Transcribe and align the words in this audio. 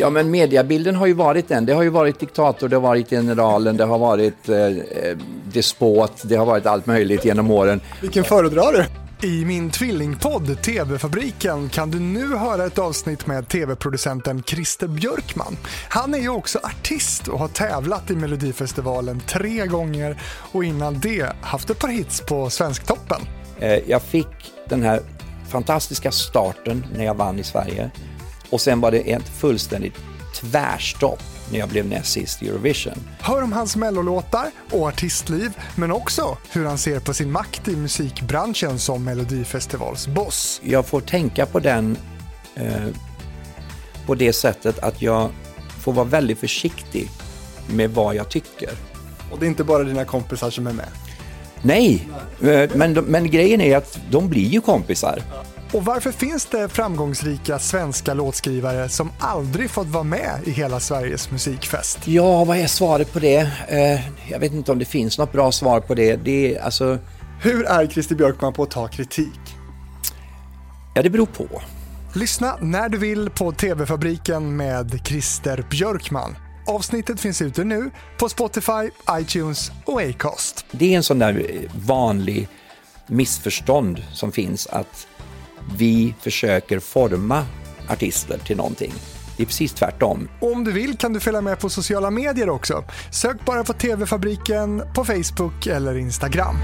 Ja, 0.00 0.10
men 0.10 0.30
mediebilden 0.30 0.94
har 0.94 1.06
ju 1.06 1.12
varit 1.12 1.48
den. 1.48 1.66
Det 1.66 1.72
har 1.72 1.82
ju 1.82 1.88
varit 1.88 2.20
diktator, 2.20 2.68
det 2.68 2.76
har 2.76 2.80
varit 2.80 3.10
generalen, 3.10 3.76
det 3.76 3.84
har 3.84 3.98
varit 3.98 4.48
eh, 4.48 4.56
despot, 5.52 6.22
det 6.22 6.36
har 6.36 6.46
varit 6.46 6.66
allt 6.66 6.86
möjligt 6.86 7.24
genom 7.24 7.50
åren. 7.50 7.80
Vilken 8.00 8.24
föredrar 8.24 8.72
du? 8.72 8.84
I 9.28 9.44
min 9.44 9.70
tvillingpodd 9.70 10.62
TV-fabriken 10.62 11.68
kan 11.68 11.90
du 11.90 12.00
nu 12.00 12.36
höra 12.36 12.66
ett 12.66 12.78
avsnitt 12.78 13.26
med 13.26 13.48
TV-producenten 13.48 14.42
Christer 14.42 14.88
Björkman. 14.88 15.56
Han 15.88 16.14
är 16.14 16.18
ju 16.18 16.28
också 16.28 16.58
artist 16.62 17.28
och 17.28 17.38
har 17.38 17.48
tävlat 17.48 18.10
i 18.10 18.16
Melodifestivalen 18.16 19.20
tre 19.20 19.66
gånger 19.66 20.20
och 20.52 20.64
innan 20.64 21.00
det 21.00 21.32
haft 21.40 21.70
ett 21.70 21.78
par 21.78 21.88
hits 21.88 22.20
på 22.20 22.50
Svensktoppen. 22.50 23.20
Eh, 23.60 23.78
jag 23.90 24.02
fick 24.02 24.52
den 24.68 24.82
här 24.82 25.00
fantastiska 25.48 26.10
starten 26.10 26.86
när 26.94 27.04
jag 27.04 27.14
vann 27.14 27.38
i 27.38 27.44
Sverige 27.44 27.90
och 28.50 28.60
sen 28.60 28.80
var 28.80 28.90
det 28.90 29.12
ett 29.12 29.28
fullständigt 29.28 29.94
tvärstopp 30.34 31.22
när 31.52 31.58
jag 31.58 31.68
blev 31.68 31.86
näst 31.86 32.12
sist 32.12 32.42
i 32.42 32.48
Eurovision. 32.48 33.08
Hör 33.20 33.42
om 33.42 33.52
hans 33.52 33.76
mellolåtar 33.76 34.50
och 34.70 34.88
artistliv, 34.88 35.50
men 35.76 35.92
också 35.92 36.36
hur 36.50 36.64
han 36.64 36.78
ser 36.78 37.00
på 37.00 37.14
sin 37.14 37.32
makt 37.32 37.68
i 37.68 37.76
musikbranschen 37.76 38.78
som 38.78 39.04
Melodifestivalsboss. 39.04 40.60
Jag 40.64 40.86
får 40.86 41.00
tänka 41.00 41.46
på 41.46 41.60
den 41.60 41.96
eh, 42.54 42.86
på 44.06 44.14
det 44.14 44.32
sättet 44.32 44.78
att 44.78 45.02
jag 45.02 45.30
får 45.80 45.92
vara 45.92 46.06
väldigt 46.06 46.38
försiktig 46.38 47.10
med 47.70 47.90
vad 47.90 48.14
jag 48.14 48.28
tycker. 48.28 48.70
Och 49.30 49.38
det 49.38 49.46
är 49.46 49.48
inte 49.48 49.64
bara 49.64 49.84
dina 49.84 50.04
kompisar 50.04 50.50
som 50.50 50.66
är 50.66 50.72
med? 50.72 50.88
Nej, 51.62 52.08
eh, 52.42 52.70
men, 52.74 52.92
men 52.92 53.30
grejen 53.30 53.60
är 53.60 53.76
att 53.76 53.98
de 54.10 54.28
blir 54.28 54.48
ju 54.48 54.60
kompisar. 54.60 55.22
Och 55.72 55.84
varför 55.84 56.12
finns 56.12 56.46
det 56.46 56.68
framgångsrika 56.68 57.58
svenska 57.58 58.14
låtskrivare 58.14 58.88
som 58.88 59.10
aldrig 59.18 59.70
fått 59.70 59.86
vara 59.86 60.04
med 60.04 60.40
i 60.44 60.50
Hela 60.50 60.80
Sveriges 60.80 61.30
musikfest? 61.30 61.98
Ja, 62.04 62.44
vad 62.44 62.56
är 62.56 62.66
svaret 62.66 63.12
på 63.12 63.18
det? 63.18 63.50
Eh, 63.68 64.30
jag 64.30 64.38
vet 64.38 64.52
inte 64.52 64.72
om 64.72 64.78
det 64.78 64.84
finns 64.84 65.18
något 65.18 65.32
bra 65.32 65.52
svar 65.52 65.80
på 65.80 65.94
det. 65.94 66.16
det 66.16 66.56
är, 66.56 66.62
alltså... 66.62 66.98
Hur 67.42 67.64
är 67.64 67.86
Christer 67.86 68.14
Björkman 68.14 68.52
på 68.52 68.62
att 68.62 68.70
ta 68.70 68.88
kritik? 68.88 69.40
Ja, 70.94 71.02
det 71.02 71.10
beror 71.10 71.26
på. 71.26 71.62
Lyssna 72.14 72.56
när 72.60 72.88
du 72.88 72.98
vill 72.98 73.30
på 73.30 73.52
TV-fabriken 73.52 74.56
med 74.56 75.00
Christer 75.04 75.66
Björkman. 75.70 76.36
Avsnittet 76.66 77.20
finns 77.20 77.42
ute 77.42 77.64
nu 77.64 77.90
på 78.18 78.28
Spotify, 78.28 78.90
iTunes 79.10 79.72
och 79.84 80.00
Acast. 80.00 80.64
Det 80.70 80.92
är 80.92 80.96
en 80.96 81.02
sån 81.02 81.18
där 81.18 81.46
vanlig 81.86 82.48
missförstånd 83.06 84.02
som 84.12 84.32
finns 84.32 84.66
att 84.66 85.06
vi 85.76 86.14
försöker 86.20 86.78
forma 86.78 87.46
artister 87.88 88.38
till 88.38 88.56
någonting. 88.56 88.92
Det 89.36 89.42
är 89.42 89.46
precis 89.46 89.72
tvärtom. 89.72 90.28
Om 90.40 90.64
du 90.64 90.72
vill 90.72 90.96
kan 90.96 91.12
du 91.12 91.20
följa 91.20 91.40
med 91.40 91.58
på 91.58 91.68
sociala 91.68 92.10
medier 92.10 92.48
också. 92.48 92.84
Sök 93.10 93.44
bara 93.44 93.64
på 93.64 93.72
TV-fabriken 93.72 94.82
på 94.94 95.04
Facebook 95.04 95.66
eller 95.66 95.98
Instagram. 95.98 96.56